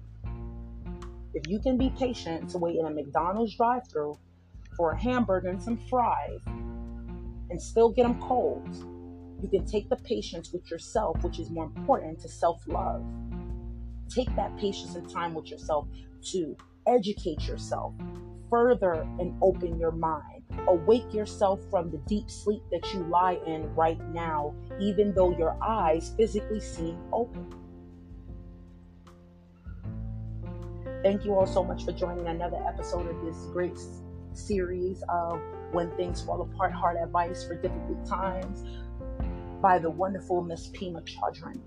If 1.34 1.48
you 1.48 1.60
can 1.60 1.76
be 1.76 1.90
patient 1.98 2.50
to 2.50 2.58
wait 2.58 2.76
in 2.76 2.86
a 2.86 2.90
McDonald's 2.90 3.56
drive 3.56 3.88
through 3.88 4.18
for 4.76 4.92
a 4.92 5.00
hamburger 5.00 5.48
and 5.48 5.62
some 5.62 5.78
fries 5.88 6.40
and 6.46 7.60
still 7.60 7.90
get 7.90 8.04
them 8.04 8.20
cold, 8.20 8.68
you 9.42 9.48
can 9.48 9.64
take 9.66 9.88
the 9.88 9.96
patience 9.96 10.52
with 10.52 10.70
yourself, 10.70 11.22
which 11.22 11.38
is 11.38 11.50
more 11.50 11.64
important 11.64 12.20
to 12.20 12.28
self 12.28 12.62
love. 12.66 13.04
Take 14.08 14.34
that 14.36 14.56
patience 14.58 14.96
and 14.96 15.08
time 15.08 15.34
with 15.34 15.50
yourself 15.50 15.86
to 16.32 16.56
educate 16.86 17.46
yourself 17.46 17.94
further 18.50 19.06
and 19.20 19.36
open 19.40 19.78
your 19.78 19.92
mind 19.92 20.40
awake 20.68 21.12
yourself 21.12 21.60
from 21.70 21.90
the 21.90 21.98
deep 22.08 22.30
sleep 22.30 22.62
that 22.70 22.92
you 22.92 23.00
lie 23.04 23.38
in 23.46 23.72
right 23.74 24.00
now, 24.12 24.54
even 24.78 25.14
though 25.14 25.36
your 25.36 25.56
eyes 25.62 26.12
physically 26.16 26.60
seem 26.60 26.98
open. 27.12 27.46
Thank 31.02 31.24
you 31.24 31.34
all 31.34 31.46
so 31.46 31.64
much 31.64 31.86
for 31.86 31.92
joining 31.92 32.26
another 32.26 32.62
episode 32.68 33.08
of 33.08 33.24
this 33.24 33.46
great 33.54 33.78
series 34.34 35.02
of 35.08 35.40
When 35.72 35.90
Things 35.96 36.20
Fall 36.20 36.42
Apart 36.42 36.72
Hard 36.72 36.98
Advice 36.98 37.42
for 37.42 37.54
Difficult 37.54 38.04
Times 38.06 38.62
by 39.62 39.78
the 39.78 39.88
wonderful 39.88 40.42
Miss 40.42 40.68
Pema 40.68 41.02
Chodron. 41.08 41.58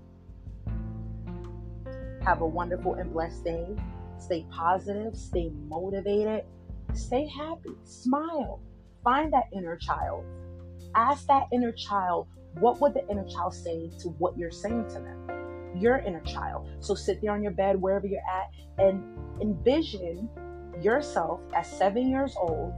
Have 2.24 2.42
a 2.42 2.46
wonderful 2.46 2.94
and 2.94 3.12
blessed 3.12 3.42
day. 3.42 3.66
Stay 4.20 4.46
positive, 4.52 5.16
stay 5.16 5.50
motivated, 5.66 6.44
stay 6.92 7.26
happy, 7.26 7.74
smile. 7.82 8.60
Find 9.02 9.32
that 9.32 9.46
inner 9.52 9.76
child. 9.76 10.24
Ask 10.94 11.26
that 11.26 11.48
inner 11.52 11.72
child, 11.72 12.28
what 12.60 12.80
would 12.80 12.94
the 12.94 13.04
inner 13.10 13.26
child 13.28 13.52
say 13.52 13.90
to 13.98 14.10
what 14.10 14.38
you're 14.38 14.52
saying 14.52 14.86
to 14.90 15.00
them? 15.00 15.74
Your 15.74 15.98
inner 15.98 16.20
child. 16.20 16.68
So 16.78 16.94
sit 16.94 17.20
there 17.20 17.32
on 17.32 17.42
your 17.42 17.50
bed, 17.50 17.82
wherever 17.82 18.06
you're 18.06 18.20
at, 18.20 18.50
and 18.78 19.02
envision 19.40 20.28
yourself 20.80 21.40
as 21.54 21.66
seven 21.66 22.08
years 22.08 22.34
old, 22.38 22.72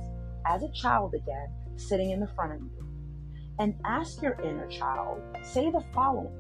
as 0.47 0.63
a 0.63 0.71
child 0.73 1.15
again, 1.15 1.49
sitting 1.77 2.11
in 2.11 2.21
the 2.21 2.29
front 2.29 2.53
of 2.53 2.61
you. 2.61 2.89
And 3.59 3.75
ask 3.87 4.21
your 4.23 4.39
inner 4.43 4.67
child, 4.67 5.21
say 5.43 5.71
the 5.71 5.83
following 5.95 6.35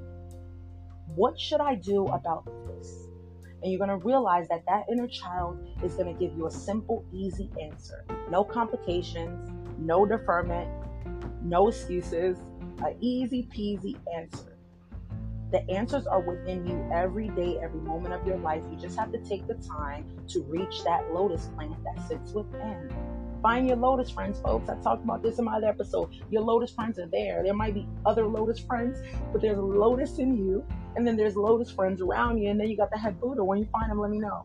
What 1.14 1.38
should 1.38 1.60
I 1.60 1.76
do 1.76 2.06
about 2.06 2.44
this? 2.66 3.08
And 3.62 3.72
you're 3.72 3.78
going 3.84 3.98
to 3.98 4.04
realize 4.04 4.48
that 4.48 4.64
that 4.68 4.84
inner 4.90 5.08
child 5.08 5.58
is 5.82 5.94
going 5.94 6.14
to 6.14 6.20
give 6.20 6.36
you 6.36 6.46
a 6.46 6.50
simple, 6.50 7.04
easy 7.12 7.50
answer. 7.60 8.04
No 8.30 8.44
complications, 8.44 9.50
no 9.78 10.04
deferment, 10.04 10.70
no 11.42 11.68
excuses, 11.68 12.38
an 12.78 12.96
easy 13.00 13.48
peasy 13.54 13.96
answer. 14.14 14.55
The 15.52 15.68
answers 15.70 16.06
are 16.06 16.20
within 16.20 16.66
you 16.66 16.88
every 16.92 17.28
day, 17.28 17.58
every 17.62 17.80
moment 17.80 18.14
of 18.14 18.26
your 18.26 18.38
life. 18.38 18.62
You 18.70 18.76
just 18.76 18.98
have 18.98 19.12
to 19.12 19.18
take 19.18 19.46
the 19.46 19.54
time 19.54 20.06
to 20.28 20.42
reach 20.42 20.82
that 20.84 21.12
lotus 21.12 21.48
plant 21.56 21.76
that 21.84 22.06
sits 22.08 22.32
within. 22.32 22.90
Find 23.42 23.66
your 23.66 23.76
lotus 23.76 24.10
friends, 24.10 24.40
folks. 24.40 24.68
I 24.68 24.76
talked 24.80 25.04
about 25.04 25.22
this 25.22 25.38
in 25.38 25.44
my 25.44 25.56
other 25.56 25.68
episode. 25.68 26.10
Your 26.30 26.42
lotus 26.42 26.72
friends 26.72 26.98
are 26.98 27.06
there. 27.06 27.42
There 27.44 27.54
might 27.54 27.74
be 27.74 27.86
other 28.04 28.26
lotus 28.26 28.58
friends, 28.58 28.98
but 29.32 29.40
there's 29.40 29.58
a 29.58 29.62
lotus 29.62 30.18
in 30.18 30.36
you, 30.36 30.64
and 30.96 31.06
then 31.06 31.16
there's 31.16 31.36
lotus 31.36 31.70
friends 31.70 32.00
around 32.00 32.38
you, 32.38 32.50
and 32.50 32.58
then 32.58 32.68
you 32.68 32.76
got 32.76 32.90
the 32.90 32.98
head 32.98 33.20
Buddha. 33.20 33.44
When 33.44 33.58
you 33.58 33.68
find 33.72 33.90
them, 33.90 34.00
let 34.00 34.10
me 34.10 34.18
know. 34.18 34.44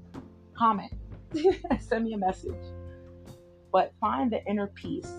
Comment. 0.55 0.91
Send 1.79 2.05
me 2.05 2.13
a 2.13 2.17
message 2.17 2.53
but 3.71 3.93
find 3.99 4.31
the 4.31 4.43
inner 4.45 4.67
peace. 4.67 5.11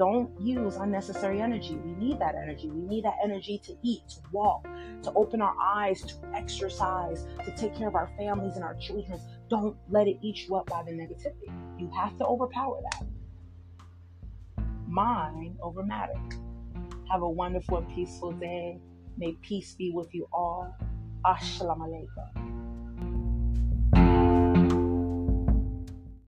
Don't 0.00 0.30
use 0.40 0.76
unnecessary 0.76 1.42
energy. 1.42 1.76
We 1.76 1.92
need 1.92 2.18
that 2.20 2.34
energy. 2.34 2.70
We 2.70 2.80
need 2.88 3.04
that 3.04 3.16
energy 3.22 3.60
to 3.66 3.76
eat, 3.82 4.00
to 4.08 4.16
walk, 4.32 4.66
to 5.02 5.12
open 5.12 5.42
our 5.42 5.54
eyes, 5.62 6.00
to 6.00 6.14
exercise, 6.34 7.26
to 7.44 7.54
take 7.54 7.76
care 7.76 7.86
of 7.86 7.94
our 7.94 8.10
families 8.16 8.54
and 8.54 8.64
our 8.64 8.74
children. 8.76 9.20
Don't 9.50 9.76
let 9.90 10.08
it 10.08 10.16
eat 10.22 10.48
you 10.48 10.56
up 10.56 10.70
by 10.70 10.82
the 10.84 10.92
negativity. 10.92 11.52
You 11.78 11.90
have 11.94 12.16
to 12.16 12.24
overpower 12.24 12.80
that. 12.92 14.64
Mind 14.88 15.58
over 15.62 15.82
matter. 15.82 16.18
Have 17.10 17.20
a 17.20 17.28
wonderful 17.28 17.76
and 17.76 17.88
peaceful 17.94 18.32
day. 18.32 18.80
May 19.18 19.32
peace 19.42 19.74
be 19.74 19.90
with 19.90 20.14
you 20.14 20.26
all. 20.32 20.74
Assalamu 21.26 22.08
alaikum. 22.08 22.69